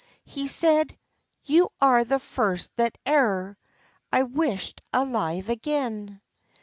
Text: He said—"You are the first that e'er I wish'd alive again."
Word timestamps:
He 0.25 0.47
said—"You 0.47 1.69
are 1.79 2.03
the 2.03 2.17
first 2.17 2.75
that 2.77 2.97
e'er 3.07 3.55
I 4.11 4.23
wish'd 4.23 4.81
alive 4.91 5.47
again." 5.51 6.21